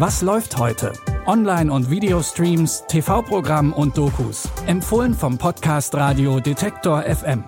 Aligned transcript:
Was 0.00 0.22
läuft 0.22 0.56
heute? 0.56 0.94
Online- 1.26 1.70
und 1.70 1.90
Videostreams, 1.90 2.84
TV-Programm 2.88 3.74
und 3.74 3.98
Dokus. 3.98 4.48
Empfohlen 4.64 5.12
vom 5.12 5.36
Podcast 5.36 5.94
Radio 5.94 6.40
Detektor 6.40 7.02
FM. 7.02 7.44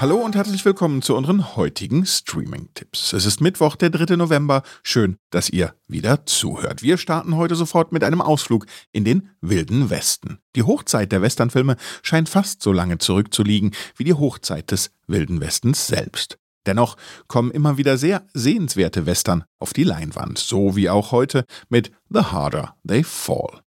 Hallo 0.00 0.16
und 0.16 0.34
herzlich 0.34 0.64
willkommen 0.64 1.02
zu 1.02 1.14
unseren 1.14 1.56
heutigen 1.56 2.06
Streaming-Tipps. 2.06 3.12
Es 3.12 3.26
ist 3.26 3.42
Mittwoch, 3.42 3.76
der 3.76 3.90
3. 3.90 4.16
November. 4.16 4.62
Schön, 4.82 5.18
dass 5.28 5.50
ihr 5.50 5.74
wieder 5.88 6.24
zuhört. 6.24 6.82
Wir 6.82 6.96
starten 6.96 7.36
heute 7.36 7.54
sofort 7.54 7.92
mit 7.92 8.02
einem 8.02 8.22
Ausflug 8.22 8.64
in 8.92 9.04
den 9.04 9.28
Wilden 9.42 9.90
Westen. 9.90 10.38
Die 10.56 10.62
Hochzeit 10.62 11.12
der 11.12 11.20
Westernfilme 11.20 11.76
scheint 12.00 12.30
fast 12.30 12.62
so 12.62 12.72
lange 12.72 12.96
zurückzuliegen 12.96 13.72
wie 13.94 14.04
die 14.04 14.14
Hochzeit 14.14 14.70
des 14.70 14.90
Wilden 15.06 15.42
Westens 15.42 15.86
selbst. 15.86 16.38
Dennoch 16.68 16.96
kommen 17.28 17.50
immer 17.50 17.78
wieder 17.78 17.96
sehr 17.96 18.26
sehenswerte 18.34 19.06
Western 19.06 19.44
auf 19.58 19.72
die 19.72 19.84
Leinwand, 19.84 20.36
so 20.36 20.76
wie 20.76 20.90
auch 20.90 21.12
heute 21.12 21.46
mit 21.70 21.90
The 22.10 22.20
Harder 22.20 22.74
They 22.86 23.04
Fall. 23.04 23.62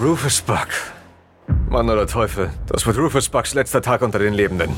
Rufus 0.00 0.40
Buck. 0.40 0.68
Mann 1.68 1.90
oder 1.90 2.06
Teufel, 2.06 2.50
das 2.68 2.86
wird 2.86 2.96
Rufus 2.96 3.28
Bucks 3.28 3.54
letzter 3.54 3.82
Tag 3.82 4.02
unter 4.02 4.20
den 4.20 4.34
Lebenden. 4.34 4.70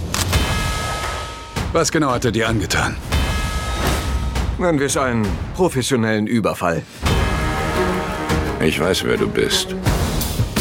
Was 1.73 1.93
genau 1.93 2.13
hat 2.13 2.25
er 2.25 2.33
dir 2.33 2.49
angetan? 2.49 2.97
Nennen 4.59 4.79
wir 4.79 4.87
es 4.87 4.97
einen 4.97 5.29
professionellen 5.55 6.27
Überfall. 6.27 6.83
Ich 8.61 8.81
weiß, 8.81 9.05
wer 9.05 9.19
du 9.19 9.29
bist. 9.29 9.77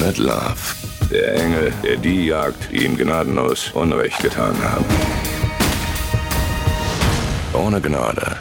Ned 0.01 0.17
Love. 0.17 0.75
Der 1.09 1.33
Engel, 1.35 1.71
der 1.81 1.95
die 1.95 2.25
jagt, 2.25 2.73
die 2.73 2.83
ihm 2.83 2.97
gnadenlos 2.97 3.71
Unrecht 3.71 4.21
getan 4.21 4.55
haben. 4.61 4.83
Ohne 7.55 7.79
Gnade. 7.79 8.37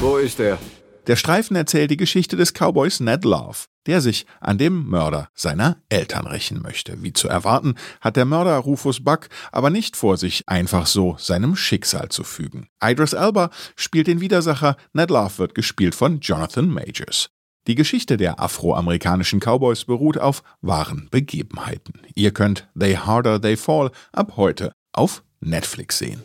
Wo 0.00 0.16
ist 0.16 0.40
er? 0.40 0.58
Der 1.06 1.14
Streifen 1.14 1.54
erzählt 1.54 1.92
die 1.92 1.96
Geschichte 1.96 2.36
des 2.36 2.52
Cowboys 2.52 2.98
Ned 2.98 3.24
Love, 3.24 3.66
der 3.86 4.00
sich 4.00 4.26
an 4.40 4.58
dem 4.58 4.88
Mörder 4.88 5.28
seiner 5.34 5.76
Eltern 5.88 6.26
rächen 6.26 6.60
möchte. 6.60 7.00
Wie 7.02 7.12
zu 7.12 7.28
erwarten, 7.28 7.76
hat 8.00 8.16
der 8.16 8.24
Mörder 8.24 8.56
Rufus 8.58 9.04
Buck 9.04 9.28
aber 9.52 9.70
nicht 9.70 9.96
vor, 9.96 10.16
sich 10.16 10.48
einfach 10.48 10.86
so 10.86 11.14
seinem 11.16 11.54
Schicksal 11.54 12.08
zu 12.08 12.24
fügen. 12.24 12.66
Idris 12.82 13.12
Elba 13.12 13.50
spielt 13.76 14.08
den 14.08 14.20
Widersacher, 14.20 14.76
Ned 14.92 15.10
Love 15.10 15.38
wird 15.38 15.54
gespielt 15.54 15.94
von 15.94 16.18
Jonathan 16.18 16.68
Majors. 16.68 17.30
Die 17.68 17.76
Geschichte 17.76 18.16
der 18.16 18.40
afroamerikanischen 18.40 19.38
Cowboys 19.38 19.84
beruht 19.84 20.18
auf 20.18 20.42
wahren 20.60 21.08
Begebenheiten. 21.10 22.02
Ihr 22.14 22.32
könnt 22.32 22.68
They 22.78 22.96
Harder 22.96 23.40
They 23.40 23.56
Fall 23.56 23.92
ab 24.12 24.32
heute 24.36 24.72
auf 24.92 25.22
Netflix 25.40 25.98
sehen. 25.98 26.22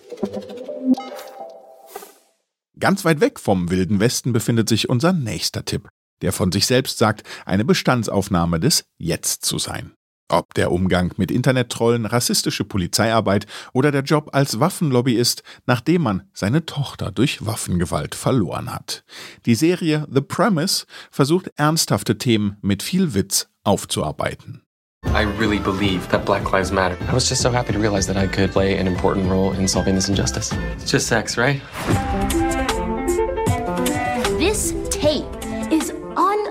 Ganz 2.79 3.03
weit 3.03 3.19
weg 3.19 3.39
vom 3.39 3.69
Wilden 3.69 3.99
Westen 3.99 4.31
befindet 4.31 4.69
sich 4.69 4.89
unser 4.89 5.11
nächster 5.11 5.65
Tipp, 5.65 5.89
der 6.21 6.31
von 6.31 6.51
sich 6.51 6.65
selbst 6.65 6.97
sagt, 6.97 7.23
eine 7.45 7.65
Bestandsaufnahme 7.65 8.59
des 8.59 8.85
Jetzt 8.97 9.43
zu 9.43 9.59
sein. 9.59 9.93
Ob 10.31 10.53
der 10.53 10.71
Umgang 10.71 11.11
mit 11.17 11.31
Internettrollen, 11.31 12.05
rassistische 12.05 12.63
Polizeiarbeit 12.63 13.47
oder 13.73 13.91
der 13.91 14.03
Job 14.03 14.29
als 14.31 14.59
Waffenlobbyist, 14.59 15.43
nachdem 15.65 16.03
man 16.03 16.29
seine 16.33 16.65
Tochter 16.67 17.11
durch 17.11 17.45
Waffengewalt 17.45 18.13
verloren 18.13 18.71
hat. 18.71 19.03
Die 19.47 19.55
Serie 19.55 20.07
The 20.09 20.21
Premise 20.21 20.85
versucht 21.09 21.51
ernsthafte 21.55 22.17
Themen 22.19 22.57
mit 22.61 22.83
viel 22.83 23.15
Witz 23.15 23.49
aufzuarbeiten. 23.63 24.61
I 25.05 25.23
really 25.39 25.59
believe 25.59 26.07
that 26.09 26.25
Black 26.25 26.51
Lives 26.51 26.71
Matter. 26.71 26.97
I 27.09 27.13
was 27.13 27.27
just 27.27 27.41
so 27.41 27.51
happy 27.51 27.73
to 27.73 27.79
realize 27.79 28.05
that 28.05 28.17
I 28.17 28.27
could 28.27 28.51
play 28.51 28.77
an 28.77 28.85
important 28.85 29.29
role 29.29 29.53
in 29.53 29.67
solving 29.67 29.95
this 29.95 30.09
injustice. 30.09 30.53
It's 30.77 30.91
just 30.91 31.07
sex, 31.07 31.37
right? 31.37 31.59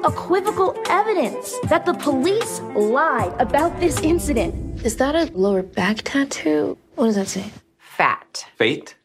Unequivocal 0.09 0.75
evidence 0.89 1.55
that 1.69 1.85
the 1.85 1.95
police 1.95 2.61
lied 2.75 3.33
about 3.39 3.79
this 3.81 4.01
incident. 4.01 4.55
Is 4.85 4.97
that 4.97 5.15
a 5.15 5.31
lower 5.35 5.63
back 5.63 6.03
tattoo? 6.03 6.77
What 6.95 7.07
does 7.07 7.17
that 7.17 7.29
say? 7.29 7.51
Fat. 7.79 8.47
Fate? 8.57 8.97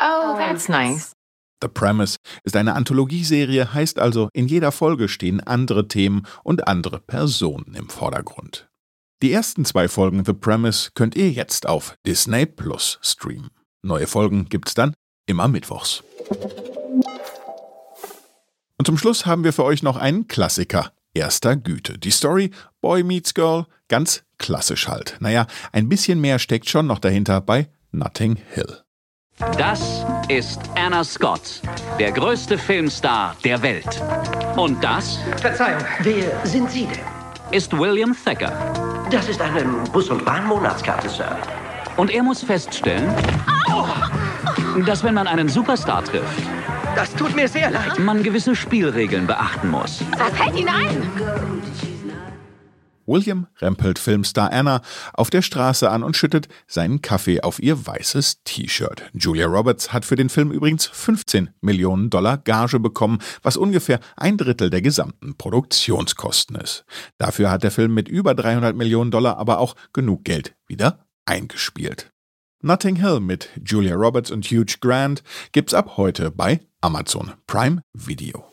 Oh, 0.00 0.36
that's 0.36 0.68
nice. 0.68 1.12
The 1.60 1.68
Premise 1.68 2.18
ist 2.44 2.54
eine 2.54 2.74
Anthologieserie, 2.76 3.74
heißt 3.74 3.98
also, 3.98 4.28
in 4.32 4.46
jeder 4.46 4.70
Folge 4.70 5.08
stehen 5.08 5.40
andere 5.40 5.88
Themen 5.88 6.24
und 6.44 6.68
andere 6.68 7.00
Personen 7.00 7.74
im 7.74 7.88
Vordergrund. 7.88 8.68
Die 9.22 9.32
ersten 9.32 9.64
zwei 9.64 9.88
Folgen 9.88 10.24
The 10.24 10.34
Premise 10.34 10.90
könnt 10.94 11.16
ihr 11.16 11.30
jetzt 11.32 11.66
auf 11.66 11.96
Disney 12.06 12.46
Plus 12.46 13.00
streamen. 13.02 13.50
Neue 13.82 14.06
Folgen 14.06 14.48
gibt's 14.48 14.74
dann 14.74 14.94
immer 15.26 15.48
mittwochs. 15.48 16.04
Und 18.78 18.86
zum 18.86 18.96
Schluss 18.96 19.26
haben 19.26 19.44
wir 19.44 19.52
für 19.52 19.64
euch 19.64 19.82
noch 19.82 19.96
einen 19.96 20.28
Klassiker 20.28 20.92
erster 21.12 21.56
Güte. 21.56 21.98
Die 21.98 22.10
Story 22.12 22.50
Boy 22.80 23.02
Meets 23.02 23.34
Girl, 23.34 23.66
ganz 23.88 24.22
klassisch 24.38 24.86
halt. 24.88 25.16
Naja, 25.20 25.46
ein 25.72 25.88
bisschen 25.88 26.20
mehr 26.20 26.38
steckt 26.38 26.68
schon 26.68 26.86
noch 26.86 27.00
dahinter 27.00 27.40
bei 27.40 27.68
Notting 27.90 28.36
Hill. 28.52 28.78
Das 29.56 30.04
ist 30.28 30.60
Anna 30.76 31.04
Scott, 31.04 31.60
der 31.98 32.12
größte 32.12 32.56
Filmstar 32.58 33.36
der 33.44 33.62
Welt. 33.62 34.00
Und 34.56 34.82
das 34.82 35.18
Verzeihung, 35.40 35.82
wer 36.02 36.46
sind 36.46 36.70
Sie 36.70 36.86
denn? 36.86 37.18
ist 37.50 37.76
William 37.76 38.14
Thacker. 38.24 38.52
Das 39.10 39.28
ist 39.28 39.40
eine 39.40 39.64
Bus- 39.92 40.10
und 40.10 40.24
Bahnmonatskarte, 40.24 41.08
Sir. 41.08 41.36
Und 41.96 42.10
er 42.10 42.22
muss 42.22 42.42
feststellen, 42.42 43.10
dass 44.84 45.02
wenn 45.02 45.14
man 45.14 45.26
einen 45.26 45.48
Superstar 45.48 46.04
trifft, 46.04 46.42
Das 46.98 47.14
tut 47.14 47.36
mir 47.36 47.46
sehr 47.46 47.70
leid. 47.70 48.00
man 48.00 48.24
gewisse 48.24 48.56
Spielregeln 48.56 49.28
beachten 49.28 49.70
muss. 49.70 50.02
Was 50.18 50.32
fällt 50.32 50.58
Ihnen 50.58 50.68
ein? 50.68 51.08
William 53.06 53.46
rempelt 53.60 54.00
Filmstar 54.00 54.50
Anna 54.50 54.82
auf 55.12 55.30
der 55.30 55.42
Straße 55.42 55.88
an 55.88 56.02
und 56.02 56.16
schüttet 56.16 56.48
seinen 56.66 57.00
Kaffee 57.00 57.40
auf 57.42 57.62
ihr 57.62 57.86
weißes 57.86 58.42
T-Shirt. 58.42 59.10
Julia 59.12 59.46
Roberts 59.46 59.92
hat 59.92 60.04
für 60.04 60.16
den 60.16 60.28
Film 60.28 60.50
übrigens 60.50 60.86
15 60.86 61.50
Millionen 61.60 62.10
Dollar 62.10 62.36
Gage 62.36 62.80
bekommen, 62.80 63.18
was 63.44 63.56
ungefähr 63.56 64.00
ein 64.16 64.36
Drittel 64.36 64.68
der 64.68 64.82
gesamten 64.82 65.36
Produktionskosten 65.36 66.56
ist. 66.56 66.84
Dafür 67.16 67.52
hat 67.52 67.62
der 67.62 67.70
Film 67.70 67.94
mit 67.94 68.08
über 68.08 68.34
300 68.34 68.74
Millionen 68.74 69.12
Dollar 69.12 69.38
aber 69.38 69.60
auch 69.60 69.76
genug 69.92 70.24
Geld 70.24 70.56
wieder 70.66 71.06
eingespielt. 71.26 72.10
Notting 72.60 72.96
Hill 72.96 73.20
mit 73.20 73.50
Julia 73.64 73.94
Roberts 73.94 74.32
und 74.32 74.44
Hugh 74.46 74.78
Grant 74.80 75.22
gibt's 75.52 75.74
ab 75.74 75.96
heute 75.96 76.32
bei 76.32 76.58
Amazon 76.80 77.32
Prime 77.46 77.82
Video. 77.92 78.44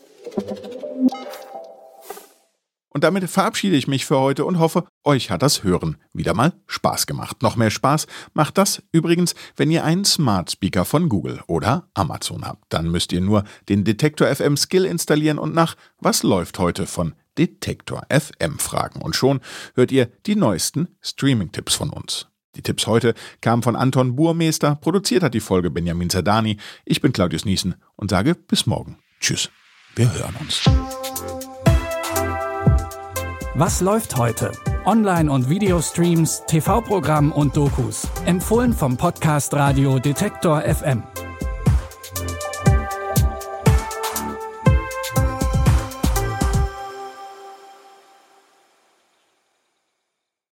Und 2.90 3.04
damit 3.04 3.30
verabschiede 3.30 3.76
ich 3.76 3.88
mich 3.88 4.06
für 4.06 4.18
heute 4.18 4.46
und 4.46 4.58
hoffe, 4.58 4.86
euch 5.04 5.30
hat 5.30 5.42
das 5.42 5.64
Hören 5.64 5.98
wieder 6.14 6.34
mal 6.34 6.54
Spaß 6.68 7.08
gemacht. 7.08 7.42
Noch 7.44 7.58
mehr 7.58 7.70
Spaß 7.70 8.08
macht 8.34 8.58
das 8.58 8.82
übrigens, 8.94 9.36
wenn 9.58 9.70
ihr 9.70 9.84
einen 9.84 10.06
Smart 10.06 10.50
Speaker 10.50 10.86
von 10.86 11.10
Google 11.10 11.42
oder 11.48 11.90
Amazon 11.94 12.46
habt. 12.46 12.64
Dann 12.70 12.90
müsst 12.90 13.12
ihr 13.12 13.20
nur 13.20 13.44
den 13.68 13.84
Detektor 13.84 14.34
FM 14.34 14.56
Skill 14.56 14.86
installieren 14.86 15.40
und 15.40 15.54
nach 15.54 15.76
Was 16.00 16.24
läuft 16.24 16.58
heute 16.58 16.88
von 16.88 17.16
Detektor 17.38 18.04
FM 18.10 18.60
fragen. 18.60 19.02
Und 19.02 19.16
schon 19.16 19.42
hört 19.76 19.92
ihr 19.92 20.06
die 20.26 20.36
neuesten 20.36 20.88
Streaming-Tipps 21.02 21.76
von 21.76 21.90
uns. 21.90 22.28
Die 22.56 22.62
Tipps 22.62 22.88
heute 22.88 23.14
kamen 23.42 23.64
von 23.64 23.76
Anton 23.76 24.16
Burmeister, 24.16 24.76
produziert 24.76 25.24
hat 25.24 25.34
die 25.34 25.40
Folge 25.40 25.70
Benjamin 25.72 26.10
Zerdani. 26.10 26.58
Ich 26.86 27.02
bin 27.02 27.14
Claudius 27.14 27.46
Niesen 27.46 27.76
und 27.96 28.10
sage 28.10 28.36
bis 28.36 28.66
morgen. 28.66 28.98
Tschüss, 29.20 29.50
wir 29.96 30.12
hören 30.14 30.36
uns. 30.40 30.64
Was 33.56 33.80
läuft 33.80 34.18
heute? 34.18 34.52
Online- 34.86 35.32
und 35.32 35.50
Videostreams, 35.50 36.44
TV-Programm 36.46 37.32
und 37.32 37.56
Dokus. 37.56 38.08
Empfohlen 38.26 38.74
vom 38.74 38.98
Podcast 38.98 39.54
Radio 39.54 39.98
Detektor 39.98 40.62
FM. 40.62 41.04